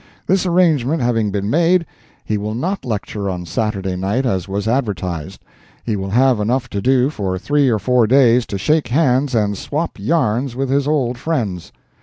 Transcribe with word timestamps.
This 0.25 0.47
arrangement 0.47 1.03
having 1.03 1.29
been 1.29 1.47
made, 1.47 1.85
he 2.25 2.35
will 2.35 2.55
not 2.55 2.83
lecture 2.83 3.29
on 3.29 3.45
Saturday 3.45 3.95
night 3.95 4.25
as 4.25 4.47
was 4.47 4.67
advertised—he 4.67 5.95
will 5.95 6.09
have 6.09 6.39
enough 6.39 6.67
to 6.71 6.81
do 6.81 7.11
for 7.11 7.37
three 7.37 7.69
or 7.69 7.77
four 7.77 8.07
days 8.07 8.47
to 8.47 8.57
shake 8.57 8.87
hands 8.87 9.35
and 9.35 9.55
swap 9.55 9.99
yarns 9.99 10.55
with 10.55 10.71
his 10.71 10.87
old 10.87 11.19
friends. 11.19 11.71